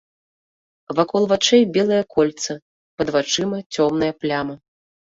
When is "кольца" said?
2.15-2.53